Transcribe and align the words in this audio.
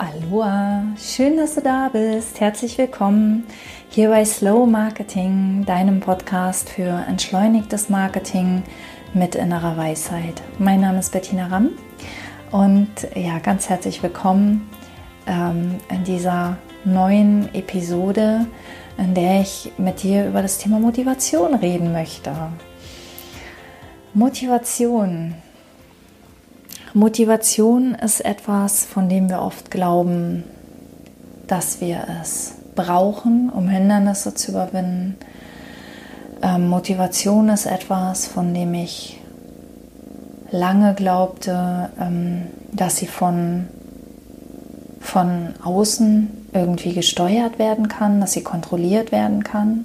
Aloha, 0.00 0.84
schön, 0.96 1.36
dass 1.38 1.56
du 1.56 1.60
da 1.60 1.88
bist. 1.88 2.38
Herzlich 2.38 2.78
willkommen 2.78 3.44
hier 3.90 4.10
bei 4.10 4.24
Slow 4.24 4.64
Marketing, 4.64 5.64
deinem 5.66 5.98
Podcast 5.98 6.70
für 6.70 7.04
entschleunigtes 7.08 7.88
Marketing 7.88 8.62
mit 9.12 9.34
innerer 9.34 9.76
Weisheit. 9.76 10.40
Mein 10.60 10.82
Name 10.82 11.00
ist 11.00 11.10
Bettina 11.10 11.48
Ramm 11.48 11.70
und 12.52 12.88
ja, 13.16 13.40
ganz 13.40 13.68
herzlich 13.68 14.00
willkommen 14.00 14.70
ähm, 15.26 15.80
in 15.90 16.04
dieser 16.04 16.58
neuen 16.84 17.52
Episode, 17.52 18.46
in 18.98 19.14
der 19.14 19.40
ich 19.40 19.72
mit 19.78 20.04
dir 20.04 20.28
über 20.28 20.42
das 20.42 20.58
Thema 20.58 20.78
Motivation 20.78 21.56
reden 21.56 21.92
möchte. 21.92 22.32
Motivation. 24.14 25.34
Motivation 26.94 27.94
ist 27.94 28.20
etwas, 28.24 28.84
von 28.84 29.08
dem 29.08 29.28
wir 29.28 29.42
oft 29.42 29.70
glauben, 29.70 30.44
dass 31.46 31.80
wir 31.80 32.06
es 32.22 32.54
brauchen, 32.74 33.50
um 33.50 33.68
Hindernisse 33.68 34.34
zu 34.34 34.52
überwinden. 34.52 35.16
Ähm, 36.42 36.68
Motivation 36.68 37.48
ist 37.48 37.66
etwas, 37.66 38.26
von 38.26 38.54
dem 38.54 38.74
ich 38.74 39.20
lange 40.50 40.94
glaubte, 40.94 41.90
ähm, 42.00 42.46
dass 42.72 42.96
sie 42.96 43.06
von, 43.06 43.66
von 45.00 45.54
außen 45.62 46.48
irgendwie 46.52 46.94
gesteuert 46.94 47.58
werden 47.58 47.88
kann, 47.88 48.20
dass 48.20 48.32
sie 48.32 48.42
kontrolliert 48.42 49.12
werden 49.12 49.44
kann. 49.44 49.84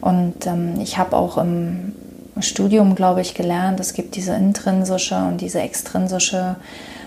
Und 0.00 0.46
ähm, 0.46 0.80
ich 0.80 0.98
habe 0.98 1.16
auch 1.16 1.38
im 1.38 1.92
Studium, 2.40 2.94
glaube 2.94 3.20
ich, 3.20 3.34
gelernt, 3.34 3.80
es 3.80 3.92
gibt 3.92 4.16
diese 4.16 4.34
intrinsische 4.34 5.16
und 5.16 5.40
diese 5.40 5.60
extrinsische 5.60 6.56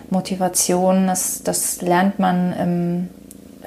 Motivation. 0.09 1.07
Das, 1.07 1.43
das 1.43 1.81
lernt 1.81 2.19
man 2.19 2.53
im, 2.53 3.09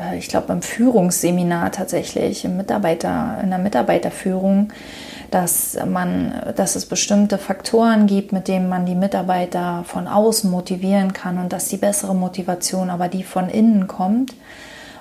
äh, 0.00 0.16
ich 0.18 0.28
glaube, 0.28 0.52
im 0.52 0.62
Führungsseminar 0.62 1.72
tatsächlich, 1.72 2.44
im 2.44 2.56
Mitarbeiter, 2.56 3.38
in 3.42 3.50
der 3.50 3.58
Mitarbeiterführung, 3.58 4.72
dass 5.30 5.78
man, 5.86 6.32
dass 6.56 6.74
es 6.74 6.86
bestimmte 6.86 7.38
Faktoren 7.38 8.06
gibt, 8.06 8.32
mit 8.32 8.48
denen 8.48 8.68
man 8.68 8.84
die 8.84 8.96
Mitarbeiter 8.96 9.84
von 9.86 10.08
außen 10.08 10.50
motivieren 10.50 11.12
kann 11.12 11.38
und 11.38 11.52
dass 11.52 11.68
die 11.68 11.76
bessere 11.76 12.14
Motivation 12.14 12.90
aber 12.90 13.08
die 13.08 13.22
von 13.22 13.48
innen 13.48 13.86
kommt. 13.86 14.34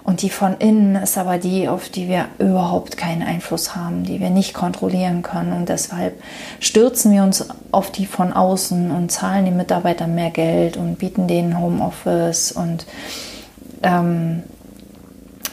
Und 0.03 0.21
die 0.21 0.29
von 0.29 0.57
innen 0.57 0.95
ist 0.95 1.17
aber 1.17 1.37
die, 1.37 1.67
auf 1.67 1.89
die 1.89 2.07
wir 2.07 2.25
überhaupt 2.39 2.97
keinen 2.97 3.21
Einfluss 3.21 3.75
haben, 3.75 4.03
die 4.03 4.19
wir 4.19 4.29
nicht 4.29 4.53
kontrollieren 4.53 5.21
können. 5.21 5.53
Und 5.53 5.69
deshalb 5.69 6.21
stürzen 6.59 7.11
wir 7.11 7.23
uns 7.23 7.47
auf 7.71 7.91
die 7.91 8.05
von 8.05 8.33
außen 8.33 8.91
und 8.91 9.11
zahlen 9.11 9.45
den 9.45 9.57
Mitarbeitern 9.57 10.15
mehr 10.15 10.31
Geld 10.31 10.77
und 10.77 10.97
bieten 10.97 11.27
denen 11.27 11.59
Homeoffice 11.59 12.51
und 12.51 12.85
ähm, 13.83 14.43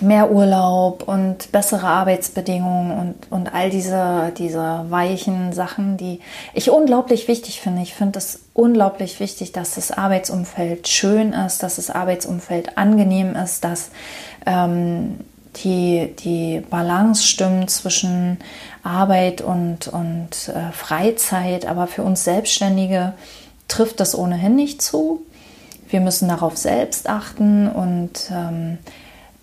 mehr 0.00 0.30
Urlaub 0.30 1.04
und 1.06 1.52
bessere 1.52 1.86
Arbeitsbedingungen 1.86 2.98
und, 2.98 3.14
und 3.30 3.54
all 3.54 3.70
diese, 3.70 4.32
diese 4.36 4.84
weichen 4.88 5.52
Sachen, 5.52 5.96
die 5.96 6.20
ich 6.54 6.70
unglaublich 6.70 7.28
wichtig 7.28 7.60
finde. 7.60 7.82
Ich 7.82 7.94
finde 7.94 8.18
es 8.18 8.40
unglaublich 8.54 9.20
wichtig, 9.20 9.52
dass 9.52 9.74
das 9.74 9.92
Arbeitsumfeld 9.92 10.88
schön 10.88 11.32
ist, 11.32 11.62
dass 11.62 11.76
das 11.76 11.90
Arbeitsumfeld 11.90 12.78
angenehm 12.78 13.34
ist, 13.36 13.64
dass 13.64 13.90
ähm, 14.46 15.20
die, 15.64 16.14
die 16.18 16.62
Balance 16.68 17.22
stimmt 17.24 17.70
zwischen 17.70 18.38
Arbeit 18.82 19.40
und, 19.40 19.88
und 19.88 20.48
äh, 20.48 20.72
Freizeit. 20.72 21.66
Aber 21.66 21.86
für 21.86 22.02
uns 22.02 22.24
Selbstständige 22.24 23.14
trifft 23.68 24.00
das 24.00 24.16
ohnehin 24.16 24.56
nicht 24.56 24.82
zu. 24.82 25.22
Wir 25.88 26.00
müssen 26.00 26.28
darauf 26.28 26.56
selbst 26.56 27.08
achten 27.08 27.68
und 27.68 28.30
ähm, 28.30 28.78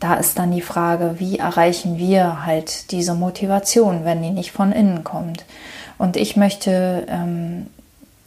da 0.03 0.15
ist 0.15 0.37
dann 0.37 0.51
die 0.51 0.61
Frage, 0.61 1.15
wie 1.19 1.39
erreichen 1.39 1.97
wir 1.97 2.45
halt 2.45 2.91
diese 2.91 3.13
Motivation, 3.13 4.03
wenn 4.03 4.21
die 4.21 4.31
nicht 4.31 4.51
von 4.51 4.73
innen 4.73 5.05
kommt. 5.05 5.45
Und 5.97 6.17
ich 6.17 6.35
möchte 6.35 7.07
ähm, 7.07 7.67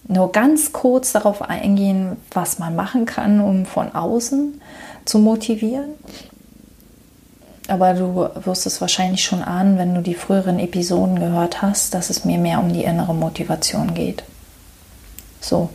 nur 0.09 0.33
ganz 0.33 0.73
kurz 0.73 1.13
darauf 1.13 1.43
eingehen, 1.43 2.17
was 2.33 2.59
man 2.59 2.77
machen 2.77 3.05
kann, 3.05 3.41
um 3.41 3.67
von 3.67 3.95
außen 3.95 4.59
zu 5.05 5.19
motivieren. 5.19 5.91
Aber 7.69 7.93
du 7.93 8.31
wirst 8.47 8.65
es 8.65 8.81
wahrscheinlich 8.81 9.23
schon 9.23 9.43
ahnen, 9.43 9.77
wenn 9.77 9.95
du 9.95 10.01
die 10.01 10.15
früheren 10.15 10.59
Episoden 10.59 11.19
gehört 11.19 11.61
hast, 11.61 11.93
dass 11.93 12.09
es 12.09 12.25
mir 12.25 12.39
mehr 12.39 12.59
um 12.59 12.73
die 12.73 12.85
innere 12.85 13.15
Motivation 13.15 13.93
geht. 13.93 14.25
So, 15.43 15.69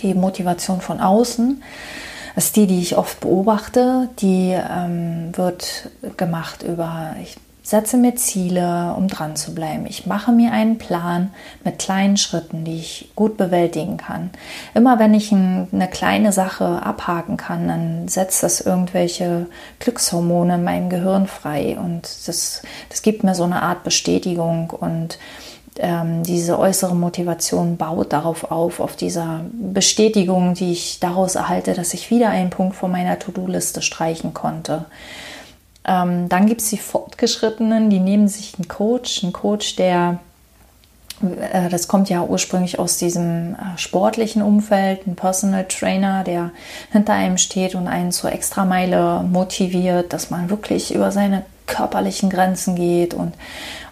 die 0.00 0.14
Motivation 0.14 0.80
von 0.80 1.00
außen 1.00 1.60
das 2.34 2.46
ist 2.46 2.56
die, 2.56 2.66
die 2.66 2.80
ich 2.80 2.96
oft 2.96 3.20
beobachte. 3.20 4.08
Die 4.20 4.50
ähm, 4.52 5.36
wird 5.36 5.90
gemacht 6.16 6.62
über, 6.62 7.14
ich 7.22 7.36
setze 7.62 7.96
mir 7.96 8.16
Ziele, 8.16 8.94
um 8.96 9.06
dran 9.06 9.36
zu 9.36 9.54
bleiben. 9.54 9.86
Ich 9.86 10.04
mache 10.04 10.32
mir 10.32 10.50
einen 10.50 10.78
Plan 10.78 11.30
mit 11.64 11.78
kleinen 11.78 12.16
Schritten, 12.16 12.64
die 12.64 12.78
ich 12.78 13.12
gut 13.14 13.36
bewältigen 13.36 13.96
kann. 13.96 14.30
Immer 14.74 14.98
wenn 14.98 15.14
ich 15.14 15.30
ein, 15.30 15.68
eine 15.72 15.86
kleine 15.86 16.32
Sache 16.32 16.82
abhaken 16.82 17.36
kann, 17.36 17.68
dann 17.68 18.08
setzt 18.08 18.42
das 18.42 18.60
irgendwelche 18.60 19.46
Glückshormone 19.78 20.56
in 20.56 20.64
meinem 20.64 20.90
Gehirn 20.90 21.28
frei 21.28 21.78
und 21.78 22.02
das, 22.26 22.62
das 22.88 23.02
gibt 23.02 23.22
mir 23.22 23.36
so 23.36 23.44
eine 23.44 23.62
Art 23.62 23.84
Bestätigung 23.84 24.70
und 24.70 25.18
ähm, 25.78 26.22
diese 26.22 26.58
äußere 26.58 26.94
Motivation 26.94 27.76
baut 27.76 28.12
darauf 28.12 28.50
auf, 28.50 28.80
auf 28.80 28.96
dieser 28.96 29.44
Bestätigung, 29.52 30.54
die 30.54 30.72
ich 30.72 30.98
daraus 31.00 31.34
erhalte, 31.36 31.74
dass 31.74 31.94
ich 31.94 32.10
wieder 32.10 32.30
einen 32.30 32.50
Punkt 32.50 32.76
von 32.76 32.90
meiner 32.90 33.18
To-Do-Liste 33.18 33.82
streichen 33.82 34.34
konnte. 34.34 34.86
Ähm, 35.86 36.28
dann 36.28 36.46
gibt 36.46 36.60
es 36.60 36.70
die 36.70 36.78
Fortgeschrittenen, 36.78 37.88
die 37.88 38.00
nehmen 38.00 38.28
sich 38.28 38.54
einen 38.56 38.68
Coach, 38.68 39.22
einen 39.22 39.32
Coach, 39.32 39.76
der 39.76 40.18
äh, 41.22 41.68
das 41.68 41.88
kommt 41.88 42.08
ja 42.08 42.22
ursprünglich 42.22 42.78
aus 42.78 42.98
diesem 42.98 43.54
äh, 43.54 43.76
sportlichen 43.76 44.42
Umfeld, 44.42 45.06
ein 45.06 45.16
Personal 45.16 45.66
Trainer, 45.66 46.24
der 46.24 46.50
hinter 46.92 47.14
einem 47.14 47.38
steht 47.38 47.74
und 47.74 47.88
einen 47.88 48.12
zur 48.12 48.32
Extrameile 48.32 49.22
motiviert, 49.22 50.12
dass 50.12 50.30
man 50.30 50.50
wirklich 50.50 50.94
über 50.94 51.12
seine 51.12 51.44
körperlichen 51.66 52.30
Grenzen 52.30 52.74
geht 52.74 53.14
und, 53.14 53.34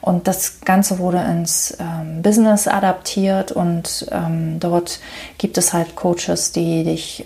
und 0.01 0.27
das 0.27 0.48
Ganze 0.69 0.99
wurde 0.99 1.17
ins 1.17 1.75
ähm, 1.81 2.21
Business 2.21 2.69
adaptiert 2.69 3.53
und 3.53 4.07
ähm, 4.13 4.61
dort 4.61 5.01
gibt 5.39 5.57
es 5.57 5.73
halt 5.73 5.97
Coaches, 5.97 6.53
die 6.53 6.85
dich 6.85 7.25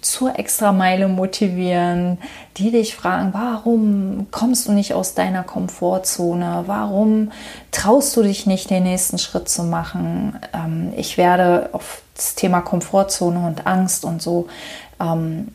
zur 0.00 0.38
Extrameile 0.38 1.08
motivieren, 1.08 2.18
die 2.58 2.70
dich 2.70 2.94
fragen, 2.94 3.30
warum 3.32 4.28
kommst 4.30 4.68
du 4.68 4.72
nicht 4.72 4.94
aus 4.94 5.14
deiner 5.14 5.42
Komfortzone? 5.42 6.62
Warum 6.66 7.32
traust 7.72 8.16
du 8.16 8.22
dich 8.22 8.46
nicht, 8.46 8.70
den 8.70 8.84
nächsten 8.84 9.18
Schritt 9.18 9.48
zu 9.48 9.64
machen? 9.64 10.38
Ähm, 10.54 10.92
ich 10.96 11.18
werde 11.18 11.70
auf 11.72 12.02
das 12.14 12.36
Thema 12.36 12.60
Komfortzone 12.60 13.48
und 13.48 13.66
Angst 13.66 14.04
und 14.04 14.22
so 14.22 14.46
ähm, 15.00 15.48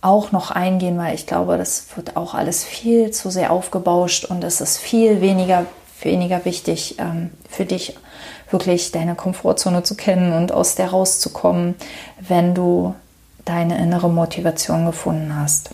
auch 0.00 0.32
noch 0.32 0.50
eingehen, 0.50 0.98
weil 0.98 1.14
ich 1.14 1.28
glaube, 1.28 1.58
das 1.58 1.86
wird 1.94 2.16
auch 2.16 2.34
alles 2.34 2.64
viel 2.64 3.12
zu 3.12 3.30
sehr 3.30 3.52
aufgebauscht 3.52 4.24
und 4.24 4.42
es 4.42 4.60
ist 4.60 4.78
viel 4.78 5.20
weniger, 5.20 5.66
weniger 6.04 6.44
wichtig 6.44 6.96
ähm, 6.98 7.30
für 7.48 7.64
dich, 7.64 7.96
wirklich 8.50 8.92
deine 8.92 9.14
Komfortzone 9.14 9.82
zu 9.82 9.94
kennen 9.94 10.32
und 10.32 10.52
aus 10.52 10.74
der 10.74 10.90
rauszukommen, 10.90 11.74
wenn 12.20 12.54
du 12.54 12.94
deine 13.44 13.78
innere 13.78 14.10
Motivation 14.10 14.86
gefunden 14.86 15.34
hast. 15.36 15.70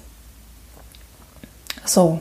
So. 1.84 2.20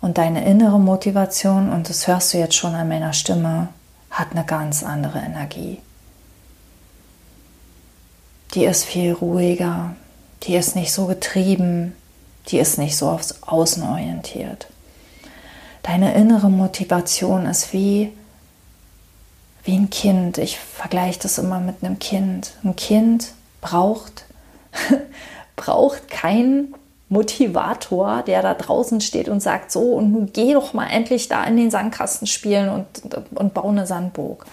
Und 0.00 0.18
deine 0.18 0.44
innere 0.44 0.78
Motivation, 0.78 1.70
und 1.72 1.88
das 1.88 2.06
hörst 2.06 2.32
du 2.32 2.38
jetzt 2.38 2.54
schon 2.54 2.74
an 2.74 2.88
meiner 2.88 3.12
Stimme, 3.12 3.68
hat 4.10 4.32
eine 4.32 4.44
ganz 4.44 4.82
andere 4.82 5.18
Energie. 5.18 5.80
Die 8.54 8.64
ist 8.64 8.84
viel 8.84 9.12
ruhiger, 9.12 9.96
die 10.44 10.54
ist 10.54 10.76
nicht 10.76 10.92
so 10.92 11.06
getrieben, 11.06 11.94
die 12.48 12.58
ist 12.58 12.78
nicht 12.78 12.96
so 12.96 13.10
aufs 13.10 13.42
Außen 13.42 13.82
orientiert. 13.82 14.68
Deine 15.86 16.14
innere 16.14 16.50
Motivation 16.50 17.46
ist 17.46 17.72
wie, 17.72 18.12
wie 19.62 19.76
ein 19.76 19.88
Kind. 19.88 20.36
Ich 20.36 20.58
vergleiche 20.58 21.20
das 21.20 21.38
immer 21.38 21.60
mit 21.60 21.76
einem 21.80 22.00
Kind. 22.00 22.54
Ein 22.64 22.74
Kind 22.74 23.28
braucht, 23.60 24.24
braucht 25.56 26.10
keinen 26.10 26.74
Motivator, 27.08 28.24
der 28.26 28.42
da 28.42 28.54
draußen 28.54 29.00
steht 29.00 29.28
und 29.28 29.40
sagt, 29.40 29.70
so, 29.70 29.92
und 29.92 30.10
nun 30.10 30.30
geh 30.32 30.54
doch 30.54 30.72
mal 30.72 30.88
endlich 30.88 31.28
da 31.28 31.44
in 31.44 31.56
den 31.56 31.70
Sandkasten 31.70 32.26
spielen 32.26 32.68
und, 32.68 32.86
und 33.36 33.54
bau 33.54 33.68
eine 33.68 33.86
Sandburg. 33.86 34.44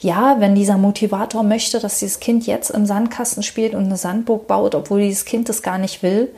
Ja, 0.00 0.40
wenn 0.40 0.54
dieser 0.54 0.78
Motivator 0.78 1.42
möchte, 1.42 1.80
dass 1.80 1.98
dieses 1.98 2.18
Kind 2.18 2.46
jetzt 2.46 2.70
im 2.70 2.86
Sandkasten 2.86 3.42
spielt 3.42 3.74
und 3.74 3.84
eine 3.84 3.98
Sandburg 3.98 4.46
baut, 4.46 4.74
obwohl 4.74 5.02
dieses 5.02 5.26
Kind 5.26 5.50
das 5.50 5.60
gar 5.60 5.76
nicht 5.76 6.02
will, 6.02 6.34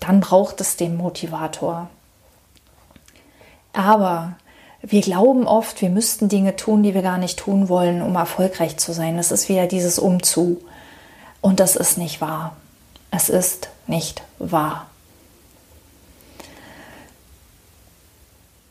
dann 0.00 0.20
braucht 0.20 0.62
es 0.62 0.76
den 0.76 0.96
Motivator. 0.96 1.90
Aber 3.74 4.36
wir 4.80 5.02
glauben 5.02 5.46
oft, 5.46 5.82
wir 5.82 5.90
müssten 5.90 6.28
Dinge 6.30 6.56
tun, 6.56 6.82
die 6.82 6.94
wir 6.94 7.02
gar 7.02 7.18
nicht 7.18 7.38
tun 7.38 7.68
wollen, 7.68 8.00
um 8.00 8.14
erfolgreich 8.14 8.78
zu 8.78 8.92
sein. 8.92 9.18
Das 9.18 9.32
ist 9.32 9.50
wieder 9.50 9.66
dieses 9.66 9.98
Umzu. 9.98 10.62
Und 11.42 11.60
das 11.60 11.76
ist 11.76 11.98
nicht 11.98 12.22
wahr. 12.22 12.56
Es 13.10 13.28
ist 13.28 13.68
nicht 13.86 14.22
wahr. 14.38 14.86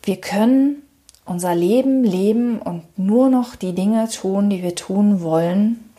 Wir 0.03 0.17
können 0.17 0.81
unser 1.25 1.55
Leben 1.55 2.03
leben 2.03 2.59
und 2.59 2.83
nur 2.97 3.29
noch 3.29 3.55
die 3.55 3.73
Dinge 3.73 4.09
tun, 4.09 4.49
die 4.49 4.63
wir 4.63 4.75
tun 4.75 5.21
wollen 5.21 5.89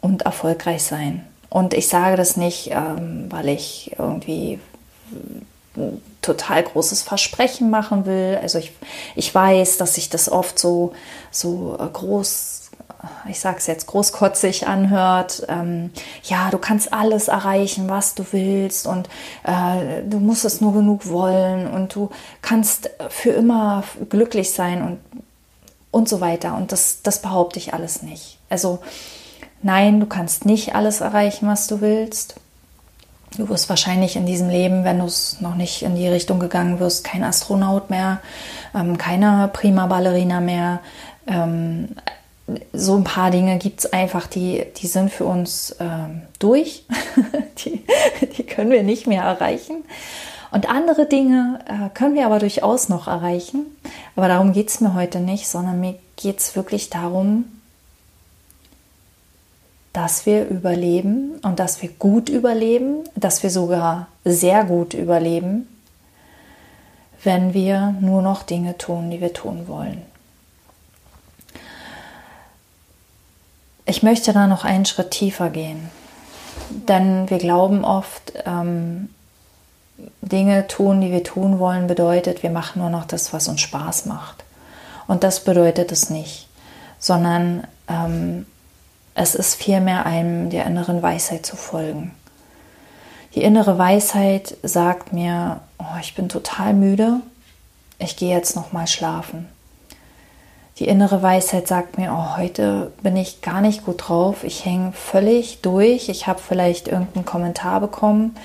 und 0.00 0.22
erfolgreich 0.22 0.82
sein. 0.82 1.24
Und 1.48 1.74
ich 1.74 1.88
sage 1.88 2.16
das 2.16 2.36
nicht, 2.36 2.70
ähm, 2.72 3.26
weil 3.30 3.48
ich 3.48 3.94
irgendwie 3.98 4.58
total 6.22 6.62
großes 6.62 7.02
Versprechen 7.02 7.70
machen 7.70 8.06
will. 8.06 8.38
Also 8.40 8.58
ich, 8.58 8.72
ich 9.14 9.34
weiß, 9.34 9.78
dass 9.78 9.94
sich 9.94 10.10
das 10.10 10.30
oft 10.30 10.58
so, 10.58 10.92
so 11.30 11.76
äh, 11.80 11.86
groß 11.92 12.66
ich 13.28 13.40
sage 13.40 13.58
es 13.58 13.66
jetzt, 13.66 13.86
großkotzig 13.86 14.66
anhört, 14.66 15.44
ähm, 15.48 15.90
ja, 16.24 16.50
du 16.50 16.58
kannst 16.58 16.92
alles 16.92 17.28
erreichen, 17.28 17.88
was 17.88 18.14
du 18.14 18.24
willst 18.32 18.86
und 18.86 19.08
äh, 19.44 20.02
du 20.04 20.18
musst 20.18 20.44
es 20.44 20.60
nur 20.60 20.72
genug 20.72 21.08
wollen 21.08 21.66
und 21.68 21.94
du 21.94 22.10
kannst 22.42 22.90
für 23.08 23.30
immer 23.30 23.84
glücklich 24.08 24.52
sein 24.52 24.82
und, 24.82 25.22
und 25.90 26.08
so 26.08 26.20
weiter. 26.20 26.56
Und 26.56 26.72
das, 26.72 27.02
das 27.02 27.22
behaupte 27.22 27.58
ich 27.58 27.74
alles 27.74 28.02
nicht. 28.02 28.38
Also 28.48 28.80
nein, 29.62 30.00
du 30.00 30.06
kannst 30.06 30.44
nicht 30.44 30.74
alles 30.74 31.00
erreichen, 31.00 31.48
was 31.48 31.66
du 31.66 31.80
willst. 31.80 32.36
Du 33.36 33.48
wirst 33.48 33.68
wahrscheinlich 33.68 34.16
in 34.16 34.26
diesem 34.26 34.48
Leben, 34.48 34.84
wenn 34.84 35.00
du 35.00 35.06
es 35.06 35.40
noch 35.40 35.56
nicht 35.56 35.82
in 35.82 35.96
die 35.96 36.08
Richtung 36.08 36.38
gegangen 36.38 36.80
wirst, 36.80 37.04
kein 37.04 37.24
Astronaut 37.24 37.90
mehr, 37.90 38.20
ähm, 38.74 38.96
keine 38.98 39.50
Prima 39.52 39.86
Ballerina 39.86 40.40
mehr, 40.40 40.80
ähm, 41.26 41.88
so 42.72 42.96
ein 42.96 43.04
paar 43.04 43.30
Dinge 43.30 43.58
gibt 43.58 43.80
es 43.80 43.92
einfach, 43.92 44.26
die, 44.26 44.64
die 44.76 44.86
sind 44.86 45.10
für 45.10 45.24
uns 45.24 45.74
ähm, 45.80 46.22
durch. 46.38 46.84
die, 47.64 47.84
die 48.36 48.42
können 48.44 48.70
wir 48.70 48.84
nicht 48.84 49.06
mehr 49.06 49.22
erreichen. 49.22 49.84
Und 50.52 50.68
andere 50.68 51.06
Dinge 51.06 51.58
äh, 51.66 51.88
können 51.92 52.14
wir 52.14 52.24
aber 52.24 52.38
durchaus 52.38 52.88
noch 52.88 53.08
erreichen. 53.08 53.66
Aber 54.14 54.28
darum 54.28 54.52
geht 54.52 54.68
es 54.68 54.80
mir 54.80 54.94
heute 54.94 55.18
nicht, 55.18 55.48
sondern 55.48 55.80
mir 55.80 55.96
geht 56.14 56.38
es 56.38 56.54
wirklich 56.54 56.88
darum, 56.88 57.44
dass 59.96 60.26
wir 60.26 60.46
überleben 60.46 61.40
und 61.42 61.58
dass 61.58 61.80
wir 61.80 61.88
gut 61.88 62.28
überleben, 62.28 63.04
dass 63.14 63.42
wir 63.42 63.48
sogar 63.48 64.08
sehr 64.26 64.64
gut 64.64 64.92
überleben, 64.92 65.66
wenn 67.24 67.54
wir 67.54 67.94
nur 68.02 68.20
noch 68.20 68.42
Dinge 68.42 68.76
tun, 68.76 69.10
die 69.10 69.22
wir 69.22 69.32
tun 69.32 69.68
wollen. 69.68 70.02
Ich 73.86 74.02
möchte 74.02 74.34
da 74.34 74.46
noch 74.46 74.66
einen 74.66 74.84
Schritt 74.84 75.12
tiefer 75.12 75.48
gehen, 75.48 75.88
denn 76.68 77.30
wir 77.30 77.38
glauben 77.38 77.82
oft, 77.82 78.34
ähm, 78.44 79.08
Dinge 80.20 80.66
tun, 80.66 81.00
die 81.00 81.10
wir 81.10 81.24
tun 81.24 81.58
wollen, 81.58 81.86
bedeutet, 81.86 82.42
wir 82.42 82.50
machen 82.50 82.82
nur 82.82 82.90
noch 82.90 83.06
das, 83.06 83.32
was 83.32 83.48
uns 83.48 83.62
Spaß 83.62 84.04
macht. 84.04 84.44
Und 85.06 85.24
das 85.24 85.42
bedeutet 85.42 85.90
es 85.90 86.10
nicht, 86.10 86.48
sondern 86.98 87.66
ähm, 87.88 88.44
es 89.16 89.34
ist 89.34 89.54
vielmehr 89.54 90.04
einem 90.04 90.50
der 90.50 90.66
inneren 90.66 91.02
Weisheit 91.02 91.44
zu 91.44 91.56
folgen. 91.56 92.12
Die 93.34 93.42
innere 93.42 93.78
Weisheit 93.78 94.56
sagt 94.62 95.12
mir, 95.12 95.60
oh, 95.78 95.98
ich 96.00 96.14
bin 96.14 96.28
total 96.28 96.74
müde, 96.74 97.20
ich 97.98 98.16
gehe 98.16 98.34
jetzt 98.34 98.56
noch 98.56 98.72
mal 98.72 98.86
schlafen. 98.86 99.48
Die 100.78 100.86
innere 100.86 101.22
Weisheit 101.22 101.66
sagt 101.66 101.96
mir, 101.96 102.12
oh, 102.12 102.36
heute 102.36 102.92
bin 103.02 103.16
ich 103.16 103.40
gar 103.40 103.62
nicht 103.62 103.86
gut 103.86 104.08
drauf. 104.08 104.44
Ich 104.44 104.66
hänge 104.66 104.92
völlig 104.92 105.62
durch. 105.62 106.10
Ich 106.10 106.26
habe 106.26 106.38
vielleicht 106.38 106.86
irgendeinen 106.86 107.24
Kommentar 107.24 107.80
bekommen 107.80 108.36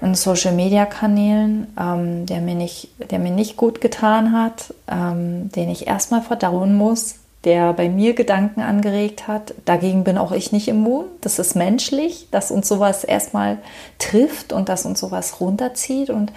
in 0.00 0.14
Social 0.14 0.54
Media 0.54 0.86
Kanälen, 0.86 1.66
ähm, 1.80 2.26
der, 2.26 2.40
mir 2.40 2.54
nicht, 2.54 2.90
der 3.10 3.18
mir 3.18 3.32
nicht 3.32 3.56
gut 3.56 3.80
getan 3.80 4.32
hat, 4.32 4.72
ähm, 4.86 5.50
den 5.50 5.68
ich 5.68 5.88
erstmal 5.88 6.22
verdauen 6.22 6.76
muss, 6.76 7.16
der 7.44 7.72
bei 7.72 7.88
mir 7.88 8.14
Gedanken 8.14 8.60
angeregt 8.60 9.28
hat. 9.28 9.54
Dagegen 9.64 10.04
bin 10.04 10.18
auch 10.18 10.32
ich 10.32 10.52
nicht 10.52 10.68
immun. 10.68 11.04
Das 11.20 11.38
ist 11.38 11.54
menschlich, 11.54 12.28
dass 12.30 12.50
uns 12.50 12.66
sowas 12.66 13.04
erstmal 13.04 13.58
trifft 13.98 14.52
und 14.52 14.68
dass 14.68 14.84
uns 14.84 15.00
sowas 15.00 15.40
runterzieht. 15.40 16.10
Und 16.10 16.32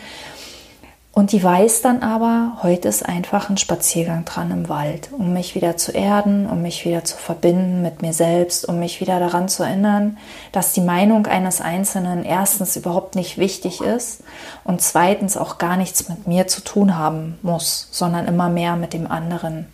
und 1.12 1.34
die 1.34 1.44
weiß 1.44 1.82
dann 1.82 2.02
aber, 2.02 2.60
heute 2.62 2.88
ist 2.88 3.06
einfach 3.06 3.50
ein 3.50 3.58
Spaziergang 3.58 4.24
dran 4.26 4.52
im 4.52 4.70
Wald, 4.70 5.10
um 5.12 5.34
mich 5.34 5.54
wieder 5.54 5.76
zu 5.76 5.92
erden, 5.92 6.48
um 6.48 6.62
mich 6.62 6.86
wieder 6.86 7.04
zu 7.04 7.18
verbinden 7.18 7.82
mit 7.82 8.02
mir 8.02 8.14
selbst, 8.14 8.70
um 8.70 8.80
mich 8.80 9.02
wieder 9.02 9.20
daran 9.20 9.50
zu 9.50 9.64
erinnern, 9.64 10.18
dass 10.52 10.72
die 10.72 10.82
Meinung 10.82 11.26
eines 11.26 11.60
Einzelnen 11.60 12.24
erstens 12.24 12.78
überhaupt 12.78 13.16
nicht 13.16 13.38
wichtig 13.38 13.82
ist 13.82 14.24
und 14.64 14.82
zweitens 14.82 15.36
auch 15.36 15.58
gar 15.58 15.76
nichts 15.76 16.08
mit 16.08 16.28
mir 16.28 16.48
zu 16.48 16.62
tun 16.62 16.98
haben 16.98 17.38
muss, 17.42 17.90
sondern 17.92 18.28
immer 18.28 18.48
mehr 18.48 18.78
mit 18.78 18.94
dem 18.94 19.10
anderen, 19.12 19.66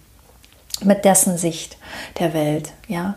mit 0.84 1.06
dessen 1.06 1.38
Sicht 1.38 1.78
der 2.20 2.34
Welt, 2.34 2.72
ja. 2.88 3.16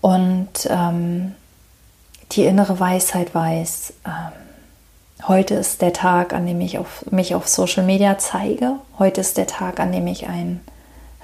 Und 0.00 0.68
ähm, 0.68 1.34
die 2.32 2.44
innere 2.44 2.78
Weisheit 2.80 3.34
weiß, 3.34 3.94
ähm, 4.06 4.46
Heute 5.26 5.54
ist 5.54 5.80
der 5.80 5.92
Tag, 5.92 6.34
an 6.34 6.46
dem 6.46 6.60
ich 6.60 6.78
auf, 6.78 7.04
mich 7.10 7.34
auf 7.34 7.48
Social 7.48 7.82
Media 7.82 8.18
zeige. 8.18 8.74
Heute 8.98 9.22
ist 9.22 9.38
der 9.38 9.46
Tag, 9.46 9.80
an 9.80 9.90
dem 9.90 10.06
ich 10.06 10.28
ein 10.28 10.60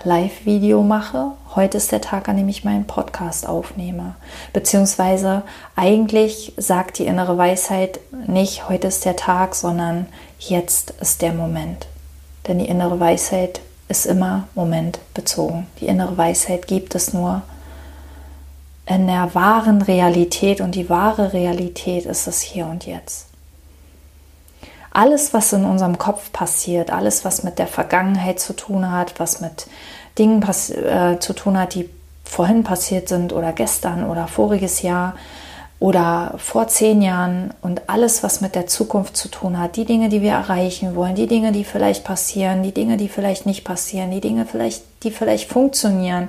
Live-Video 0.03 0.83
mache. 0.83 1.33
Heute 1.55 1.77
ist 1.77 1.93
der 1.93 2.00
Tag, 2.00 2.29
an 2.29 2.38
dem 2.38 2.49
ich 2.49 2.65
meinen 2.65 2.87
Podcast 2.87 3.47
aufnehme. 3.47 4.17
Beziehungsweise 4.55 5.43
eigentlich 5.77 6.55
sagt 6.56 6.99
die 6.99 7.06
innere 7.06 7.37
Weisheit 7.37 8.00
nicht, 8.27 8.69
heute 8.69 8.88
ist 8.88 9.05
der 9.05 9.15
Tag, 9.15 9.55
sondern 9.55 10.06
jetzt 10.38 10.93
ist 11.00 11.23
der 11.23 11.35
Moment. 11.35 11.87
Denn 12.49 12.59
die 12.59 12.69
innere 12.69 12.99
Weisheit 12.99 13.61
ist 13.93 14.06
immer 14.06 14.49
momentbezogen. 14.55 15.69
Die 15.81 15.87
innere 15.87 16.19
Weisheit 16.19 16.67
gibt 16.67 16.94
es 16.94 17.12
nur 17.12 17.43
in 18.87 19.06
der 19.06 19.35
wahren 19.35 19.81
Realität 19.81 20.61
und 20.61 20.75
die 20.75 20.91
wahre 20.91 21.33
Realität 21.33 22.06
ist 22.06 22.27
es 22.27 22.41
hier 22.41 22.67
und 22.67 22.85
jetzt 22.87 23.27
alles, 24.93 25.33
was 25.33 25.53
in 25.53 25.65
unserem 25.65 25.99
Kopf 25.99 26.33
passiert, 26.33 26.91
alles, 26.91 27.25
was 27.25 27.43
mit 27.43 27.59
der 27.59 27.67
Vergangenheit 27.67 28.41
zu 28.41 28.53
tun 28.53 28.91
hat, 28.91 29.19
was 29.19 29.41
mit 29.41 29.67
Dingen 30.19 30.43
äh, 30.43 31.19
zu 31.19 31.33
tun 31.33 31.59
hat, 31.59 31.75
die 31.75 31.88
vorhin 32.25 32.62
passiert 32.62 33.09
sind 33.09 33.33
oder 33.33 33.53
gestern 33.53 34.09
oder 34.09 34.29
voriges 34.29 34.83
Jahr 34.83 35.15
oder 35.82 36.34
vor 36.38 36.69
zehn 36.69 37.02
Jahren 37.02 37.52
und 37.61 37.88
alles, 37.88 38.23
was 38.23 38.40
mit 38.40 38.55
der 38.55 38.68
Zukunft 38.68 39.16
zu 39.16 39.26
tun 39.26 39.59
hat, 39.59 39.75
die 39.75 39.85
Dinge, 39.85 40.09
die 40.09 40.23
wir 40.23 40.30
erreichen 40.30 40.95
wollen, 40.95 41.16
die 41.16 41.26
Dinge, 41.26 41.50
die 41.50 41.64
vielleicht 41.64 42.04
passieren, 42.04 42.62
die 42.62 42.71
Dinge, 42.71 42.97
die 42.97 43.09
vielleicht 43.09 43.47
nicht 43.47 43.64
passieren, 43.64 44.12
die 44.12 44.21
Dinge, 44.21 44.47
vielleicht, 44.47 44.85
die 45.02 45.11
vielleicht 45.11 45.50
funktionieren, 45.50 46.28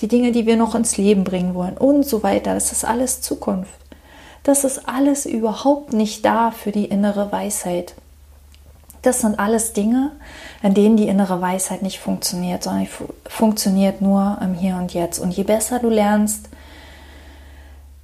die 0.00 0.08
Dinge, 0.08 0.32
die 0.32 0.46
wir 0.46 0.56
noch 0.56 0.74
ins 0.74 0.96
Leben 0.96 1.22
bringen 1.22 1.54
wollen 1.54 1.78
und 1.78 2.06
so 2.06 2.24
weiter. 2.24 2.54
Das 2.54 2.72
ist 2.72 2.84
alles 2.84 3.20
Zukunft. 3.20 3.70
Das 4.42 4.64
ist 4.64 4.88
alles 4.88 5.26
überhaupt 5.26 5.92
nicht 5.92 6.24
da 6.24 6.50
für 6.50 6.72
die 6.72 6.86
innere 6.86 7.30
Weisheit. 7.30 7.94
Das 9.02 9.20
sind 9.20 9.38
alles 9.38 9.74
Dinge, 9.74 10.10
in 10.60 10.74
denen 10.74 10.96
die 10.96 11.06
innere 11.06 11.40
Weisheit 11.40 11.82
nicht 11.82 12.00
funktioniert, 12.00 12.64
sondern 12.64 12.88
funktioniert 13.28 14.02
nur 14.02 14.38
im 14.42 14.54
Hier 14.54 14.74
und 14.74 14.92
Jetzt. 14.92 15.20
Und 15.20 15.30
je 15.30 15.44
besser 15.44 15.78
du 15.78 15.88
lernst, 15.88 16.48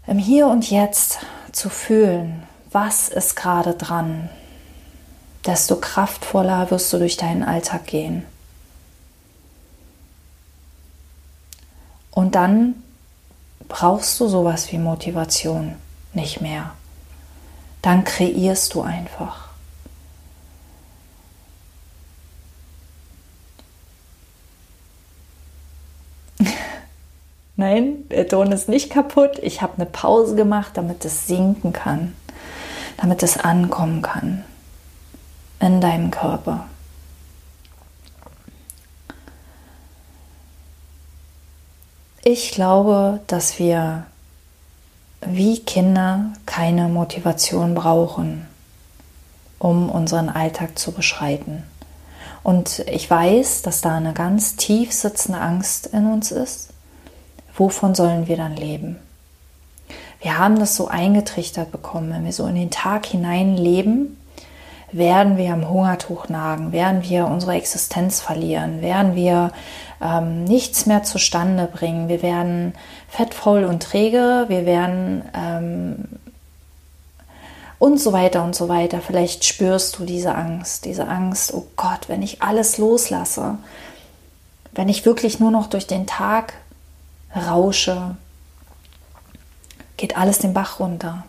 im 0.07 0.19
Hier 0.19 0.47
und 0.47 0.71
Jetzt 0.71 1.19
zu 1.53 1.69
fühlen, 1.69 2.43
was 2.71 3.09
ist 3.09 3.37
gerade 3.37 3.75
dran, 3.75 4.29
desto 5.47 5.77
kraftvoller 5.77 6.71
wirst 6.71 6.93
du 6.93 6.99
durch 6.99 7.17
deinen 7.17 7.43
Alltag 7.43 7.87
gehen. 7.87 8.25
Und 12.11 12.35
dann 12.35 12.83
brauchst 13.69 14.21
du 14.21 14.29
sowas 14.29 14.71
wie 14.73 14.79
Motivation 14.79 15.75
nicht 16.13 16.41
mehr. 16.41 16.73
Dann 17.83 18.05
kreierst 18.05 18.75
du 18.75 18.83
einfach. 18.83 19.44
Nein, 27.67 28.07
der 28.11 28.29
Ton 28.29 28.53
ist 28.53 28.69
nicht 28.69 28.91
kaputt. 28.91 29.39
Ich 29.41 29.63
habe 29.63 29.77
eine 29.77 29.87
Pause 29.87 30.35
gemacht, 30.35 30.73
damit 30.75 31.03
es 31.07 31.27
sinken 31.27 31.73
kann, 31.73 32.15
damit 32.99 33.23
es 33.23 33.39
ankommen 33.39 34.03
kann 34.03 34.45
in 35.61 35.81
deinem 35.81 36.11
Körper. 36.11 36.67
Ich 42.23 42.51
glaube, 42.51 43.21
dass 43.29 43.59
wir 43.59 44.05
wie 45.23 45.61
Kinder 45.61 46.35
keine 46.45 46.89
Motivation 46.89 47.75
brauchen, 47.75 48.47
um 49.59 49.89
unseren 49.89 50.29
Alltag 50.29 50.79
zu 50.79 50.93
beschreiten. 50.93 51.63
Und 52.43 52.81
ich 52.81 53.09
weiß, 53.09 53.63
dass 53.63 53.81
da 53.81 53.97
eine 53.97 54.13
ganz 54.13 54.57
tief 54.57 54.93
sitzende 54.93 55.41
Angst 55.41 55.87
in 55.87 56.13
uns 56.13 56.31
ist. 56.31 56.74
Wovon 57.57 57.95
sollen 57.95 58.27
wir 58.29 58.37
dann 58.37 58.57
leben? 58.57 58.99
wir 60.25 60.39
haben 60.39 60.59
das 60.59 60.75
so 60.75 60.89
eingetrichtert 60.89 61.71
bekommen, 61.71 62.11
wenn 62.11 62.25
wir 62.25 62.33
so 62.33 62.47
in 62.47 62.55
den 62.55 62.71
Tag 62.71 63.05
hinein 63.05 63.59
leben, 63.59 64.17
werden 64.91 65.37
wir 65.37 65.53
am 65.53 65.69
Hungertuch 65.69 66.31
nagen, 66.31 66.73
werden 66.73 67.03
wir 67.03 67.27
unsere 67.27 67.53
Existenz 67.53 68.23
verlieren, 68.23 68.81
werden 68.81 69.15
wir 69.17 69.53
ähm, 70.01 70.45
nichts 70.45 70.87
mehr 70.87 71.03
zustande 71.03 71.67
bringen, 71.67 72.09
wir 72.09 72.23
werden 72.23 72.73
fettfaul 73.07 73.65
und 73.65 73.83
träge, 73.83 74.47
wir 74.49 74.65
werden 74.65 75.25
ähm, 75.37 75.97
und 77.79 78.01
so 78.01 78.15
weiter 78.15 78.45
und 78.45 78.57
so 78.57 78.71
weiter. 78.71 79.01
Vielleicht 79.03 79.45
spürst 79.45 79.99
du 79.99 80.07
diese 80.07 80.35
Angst, 80.35 80.87
diese 80.87 81.07
Angst, 81.07 81.53
oh 81.53 81.67
Gott, 81.77 82.09
wenn 82.09 82.23
ich 82.23 82.41
alles 82.41 82.79
loslasse, 82.79 83.59
wenn 84.73 84.89
ich 84.89 85.05
wirklich 85.05 85.39
nur 85.39 85.51
noch 85.51 85.67
durch 85.67 85.87
den 85.87 86.07
Tag 86.07 86.55
rausche, 87.35 88.17
geht 89.97 90.17
alles 90.17 90.39
den 90.39 90.55
Bach 90.55 90.81
runter. 90.81 91.25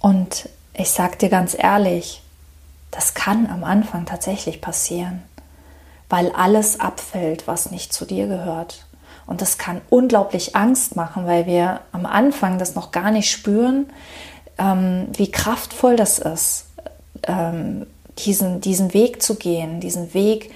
Und 0.00 0.48
ich 0.74 0.90
sag 0.90 1.18
dir 1.18 1.28
ganz 1.28 1.56
ehrlich, 1.58 2.22
das 2.90 3.14
kann 3.14 3.46
am 3.46 3.64
Anfang 3.64 4.04
tatsächlich 4.06 4.60
passieren, 4.60 5.22
weil 6.08 6.30
alles 6.32 6.80
abfällt, 6.80 7.46
was 7.46 7.70
nicht 7.70 7.92
zu 7.92 8.04
dir 8.04 8.26
gehört. 8.26 8.86
Und 9.26 9.40
das 9.40 9.56
kann 9.56 9.80
unglaublich 9.88 10.56
Angst 10.56 10.96
machen, 10.96 11.26
weil 11.26 11.46
wir 11.46 11.80
am 11.92 12.06
Anfang 12.06 12.58
das 12.58 12.74
noch 12.74 12.90
gar 12.90 13.10
nicht 13.10 13.30
spüren, 13.30 13.86
ähm, 14.58 15.08
wie 15.12 15.30
kraftvoll 15.30 15.96
das 15.96 16.18
ist, 16.18 16.66
ähm, 17.22 17.86
diesen, 18.18 18.60
diesen 18.60 18.92
Weg 18.92 19.22
zu 19.22 19.36
gehen, 19.36 19.80
diesen 19.80 20.12
Weg, 20.12 20.52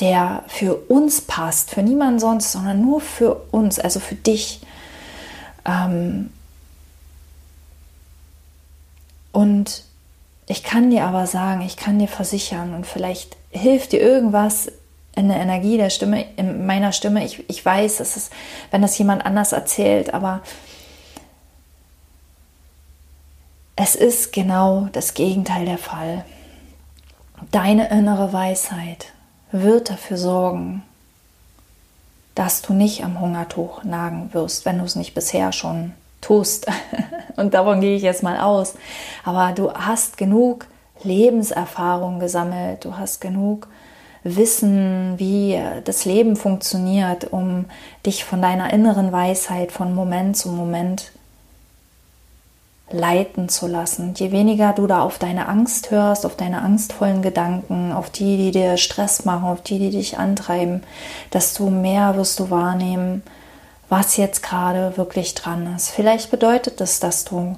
der 0.00 0.44
für 0.46 0.76
uns 0.76 1.20
passt, 1.20 1.70
für 1.70 1.82
niemanden 1.82 2.20
sonst, 2.20 2.52
sondern 2.52 2.80
nur 2.80 3.00
für 3.00 3.34
uns, 3.50 3.78
also 3.78 4.00
für 4.00 4.14
dich. 4.14 4.60
Ähm, 5.64 6.30
und 9.32 9.84
ich 10.46 10.62
kann 10.62 10.90
dir 10.90 11.04
aber 11.04 11.26
sagen, 11.26 11.62
ich 11.62 11.76
kann 11.76 11.98
dir 11.98 12.08
versichern 12.08 12.74
und 12.74 12.86
vielleicht 12.86 13.36
hilft 13.50 13.92
dir 13.92 14.00
irgendwas 14.00 14.70
in 15.14 15.28
der 15.28 15.38
Energie 15.38 15.76
der 15.76 15.90
Stimme, 15.90 16.24
in 16.36 16.64
meiner 16.64 16.92
Stimme. 16.92 17.24
Ich, 17.24 17.48
ich 17.48 17.64
weiß, 17.64 18.00
es 18.00 18.16
ist, 18.16 18.32
wenn 18.70 18.82
das 18.82 18.96
jemand 18.98 19.26
anders 19.26 19.52
erzählt, 19.52 20.14
aber 20.14 20.42
es 23.74 23.96
ist 23.96 24.32
genau 24.32 24.88
das 24.92 25.14
Gegenteil 25.14 25.64
der 25.64 25.78
Fall. 25.78 26.24
Deine 27.50 27.90
innere 27.90 28.32
Weisheit 28.32 29.12
wird 29.52 29.90
dafür 29.90 30.16
sorgen, 30.16 30.82
dass 32.34 32.62
du 32.62 32.72
nicht 32.72 33.04
am 33.04 33.20
Hungertuch 33.20 33.82
nagen 33.84 34.32
wirst, 34.32 34.64
wenn 34.64 34.78
du 34.78 34.84
es 34.84 34.96
nicht 34.96 35.14
bisher 35.14 35.52
schon 35.52 35.92
tust. 36.20 36.66
Und 37.36 37.54
davon 37.54 37.80
gehe 37.80 37.96
ich 37.96 38.02
jetzt 38.02 38.22
mal 38.22 38.38
aus. 38.38 38.74
Aber 39.24 39.52
du 39.52 39.72
hast 39.72 40.16
genug 40.16 40.66
Lebenserfahrung 41.02 42.18
gesammelt, 42.18 42.84
du 42.84 42.96
hast 42.96 43.20
genug 43.20 43.68
Wissen, 44.24 45.14
wie 45.18 45.60
das 45.84 46.04
Leben 46.04 46.36
funktioniert, 46.36 47.32
um 47.32 47.66
dich 48.04 48.24
von 48.24 48.42
deiner 48.42 48.72
inneren 48.72 49.12
Weisheit 49.12 49.72
von 49.72 49.94
Moment 49.94 50.36
zu 50.36 50.48
Moment 50.50 51.12
leiten 52.90 53.48
zu 53.48 53.66
lassen. 53.66 54.14
Je 54.16 54.32
weniger 54.32 54.72
du 54.72 54.86
da 54.86 55.02
auf 55.02 55.18
deine 55.18 55.48
Angst 55.48 55.90
hörst, 55.90 56.24
auf 56.24 56.36
deine 56.36 56.62
angstvollen 56.62 57.22
Gedanken, 57.22 57.92
auf 57.92 58.10
die, 58.10 58.36
die 58.36 58.50
dir 58.50 58.76
Stress 58.76 59.24
machen, 59.24 59.44
auf 59.44 59.62
die, 59.62 59.78
die 59.78 59.90
dich 59.90 60.18
antreiben, 60.18 60.82
desto 61.32 61.68
mehr 61.68 62.16
wirst 62.16 62.40
du 62.40 62.50
wahrnehmen, 62.50 63.22
was 63.88 64.16
jetzt 64.16 64.42
gerade 64.42 64.96
wirklich 64.96 65.34
dran 65.34 65.74
ist. 65.76 65.90
Vielleicht 65.90 66.30
bedeutet 66.30 66.80
es, 66.80 67.00
dass 67.00 67.24
du 67.24 67.56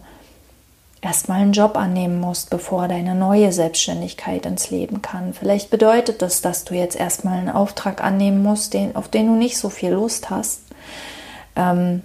erstmal 1.01 1.41
einen 1.41 1.53
Job 1.53 1.77
annehmen 1.77 2.21
musst, 2.21 2.51
bevor 2.51 2.89
deine 2.89 3.15
neue 3.15 3.53
Selbstständigkeit 3.53 4.47
ins 4.47 4.71
Leben 4.71 5.01
kann. 5.03 5.33
Vielleicht 5.33 5.71
bedeutet 5.71 6.23
es, 6.23 6.43
dass 6.43 6.65
du 6.65 6.75
jetzt 6.75 6.97
erstmal 6.97 7.39
einen 7.39 7.49
Auftrag 7.49 8.03
annehmen 8.03 8.43
musst, 8.43 8.75
den, 8.75 8.97
auf 8.97 9.09
den 9.09 9.27
du 9.27 9.35
nicht 9.35 9.59
so 9.59 9.71
viel 9.71 9.93
Lust 9.93 10.31
hast. 10.31 10.61
Ähm, 11.57 12.03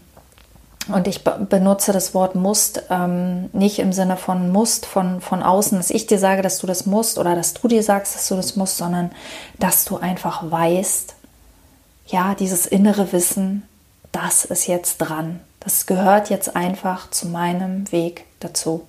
und 0.88 1.08
ich 1.08 1.24
benutze 1.24 1.92
das 1.92 2.14
Wort 2.14 2.36
musst 2.36 2.84
ähm, 2.90 3.50
nicht 3.54 3.80
im 3.80 3.92
Sinne 3.92 4.18
von 4.18 4.52
musst 4.52 4.86
von, 4.86 5.20
von 5.22 5.42
außen, 5.42 5.78
dass 5.78 5.90
ich 5.90 6.06
dir 6.06 6.20
sage, 6.20 6.42
dass 6.42 6.60
du 6.60 6.68
das 6.68 6.86
musst 6.86 7.18
oder 7.18 7.36
dass 7.36 7.54
du 7.54 7.68
dir 7.68 7.82
sagst, 7.82 8.16
dass 8.16 8.28
du 8.28 8.36
das 8.36 8.56
musst, 8.56 8.78
sondern 8.78 9.12
dass 9.58 9.86
du 9.86 9.98
einfach 9.98 10.50
weißt, 10.50 11.16
ja, 12.08 12.36
dieses 12.36 12.66
innere 12.68 13.12
Wissen, 13.12 13.68
das 14.12 14.46
ist 14.46 14.68
jetzt 14.68 15.00
dran. 15.00 15.40
Das 15.60 15.88
gehört 15.88 16.30
jetzt 16.30 16.56
einfach 16.56 17.10
zu 17.10 17.28
meinem 17.28 17.92
Weg 17.92 18.26
dazu. 18.40 18.88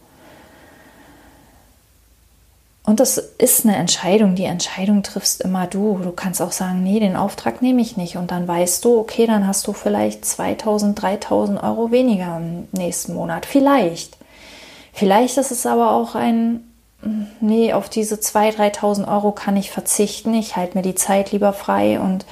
Und 2.87 3.01
das 3.01 3.19
ist 3.19 3.67
eine 3.67 3.75
Entscheidung. 3.75 4.37
Die 4.37 4.45
Entscheidung 4.45 5.03
triffst 5.03 5.43
immer 5.43 5.67
du. 5.67 5.99
Du 5.99 6.13
kannst 6.13 6.41
auch 6.41 6.53
sagen, 6.53 6.85
nee, 6.85 7.01
den 7.01 7.17
Auftrag 7.17 7.61
nehme 7.61 7.83
ich 7.83 7.97
nicht. 7.97 8.17
Und 8.17 8.31
dann 8.31 8.47
weißt 8.47 8.85
du, 8.85 8.99
okay, 9.01 9.27
dann 9.27 9.45
hast 9.45 9.67
du 9.67 9.73
vielleicht 9.73 10.25
2000, 10.25 11.03
3000 11.03 11.63
Euro 11.65 11.91
weniger 11.91 12.37
im 12.37 12.69
nächsten 12.71 13.15
Monat. 13.15 13.45
Vielleicht. 13.45 14.17
Vielleicht 14.93 15.37
ist 15.37 15.51
es 15.51 15.67
aber 15.67 15.91
auch 15.91 16.15
ein, 16.15 16.61
nee, 17.41 17.73
auf 17.73 17.89
diese 17.89 18.15
2.000, 18.15 18.79
3.000 18.79 19.13
Euro 19.13 19.33
kann 19.33 19.57
ich 19.57 19.73
verzichten. 19.73 20.33
Ich 20.35 20.55
halte 20.55 20.79
mir 20.79 20.83
die 20.83 20.95
Zeit 20.95 21.33
lieber 21.33 21.53
frei 21.53 21.99
und 21.99 22.25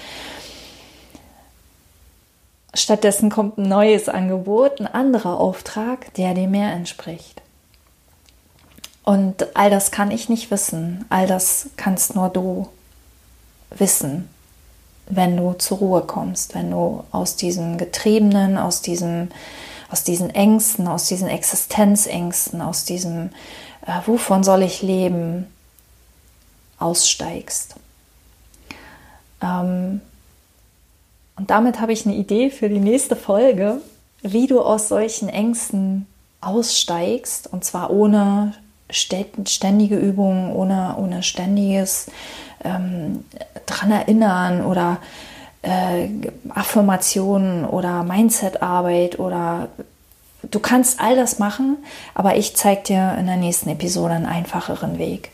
stattdessen 2.75 3.29
kommt 3.29 3.59
ein 3.59 3.69
neues 3.69 4.09
Angebot, 4.09 4.81
ein 4.81 4.87
anderer 4.87 5.41
Auftrag, 5.41 6.15
der 6.15 6.33
dir 6.33 6.47
mehr 6.47 6.73
entspricht. 6.73 7.43
Und 9.05 9.55
all 9.55 9.71
das 9.71 9.91
kann 9.91 10.11
ich 10.11 10.29
nicht 10.29 10.51
wissen. 10.51 11.05
All 11.11 11.27
das 11.27 11.69
kannst 11.77 12.17
nur 12.17 12.31
du 12.31 12.69
wissen, 13.71 14.29
wenn 15.07 15.37
du 15.37 15.53
zur 15.53 15.79
Ruhe 15.79 16.01
kommst, 16.03 16.55
wenn 16.55 16.71
du 16.71 17.05
aus 17.11 17.37
diesem 17.37 17.77
Getriebenen, 17.77 18.57
aus 18.57 18.81
diesem, 18.81 19.29
aus 19.91 20.05
diesen 20.05 20.31
Ängsten, 20.31 20.89
aus 20.89 21.07
diesen 21.07 21.29
Existenzängsten, 21.29 22.63
aus 22.63 22.87
diesem, 22.87 23.31
äh, 23.87 24.01
wovon 24.07 24.43
soll 24.43 24.63
ich 24.63 24.81
leben, 24.81 25.47
aussteigst. 26.79 27.75
Ähm, 29.43 30.01
und 31.37 31.51
damit 31.51 31.81
habe 31.81 31.93
ich 31.93 32.07
eine 32.07 32.15
Idee 32.15 32.49
für 32.49 32.71
die 32.71 32.81
nächste 32.81 33.17
Folge, 33.17 33.83
wie 34.23 34.47
du 34.47 34.63
aus 34.63 34.89
solchen 34.89 35.29
Ängsten 35.29 36.07
aussteigst, 36.41 37.53
und 37.53 37.65
zwar 37.65 37.91
ohne 37.91 38.55
ständige 38.95 39.97
Übungen, 39.97 40.53
ohne, 40.53 40.97
ohne 40.99 41.23
ständiges 41.23 42.07
ähm, 42.65 43.25
dran 43.67 43.91
erinnern 43.91 44.65
oder 44.65 44.99
äh, 45.63 46.09
Affirmationen 46.49 47.65
oder 47.65 48.05
Mindset-Arbeit 48.05 49.19
oder 49.19 49.69
du 50.43 50.61
kannst 50.61 51.01
all 51.01 51.17
das 51.17 51.39
machen, 51.39 51.79
aber 52.15 52.37
ich 52.37 52.55
zeige 52.57 52.83
dir 52.83 53.17
in 53.19 53.27
der 53.27 53.37
nächsten 53.37 53.71
Episode 53.71 54.15
einen 54.15 54.27
einfacheren 54.27 54.99
Weg. 54.99 55.31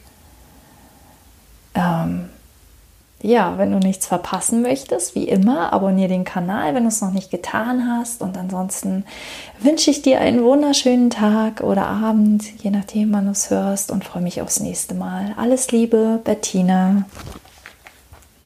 Ähm, 1.75 2.29
ja, 3.23 3.59
wenn 3.59 3.71
du 3.71 3.79
nichts 3.79 4.07
verpassen 4.07 4.62
möchtest, 4.62 5.15
wie 5.15 5.29
immer, 5.29 5.73
abonniere 5.73 6.09
den 6.09 6.25
Kanal, 6.25 6.75
wenn 6.75 6.85
du 6.85 6.89
es 6.89 7.03
noch 7.03 7.12
nicht 7.12 7.31
getan 7.31 7.87
hast. 7.87 8.23
Und 8.23 8.39
ansonsten 8.39 9.05
wünsche 9.59 9.91
ich 9.91 10.03
dir 10.03 10.21
einen 10.21 10.43
wunderschönen 10.43 11.11
Tag 11.11 11.61
oder 11.61 11.87
Abend, 11.87 12.45
je 12.62 12.71
nachdem, 12.71 13.12
wann 13.12 13.27
du 13.27 13.33
es 13.33 13.50
hörst, 13.50 13.91
und 13.91 14.05
freue 14.05 14.23
mich 14.23 14.41
aufs 14.41 14.61
nächste 14.61 14.95
Mal. 14.95 15.35
Alles 15.37 15.71
Liebe, 15.71 16.21
Bettina. 16.25 17.05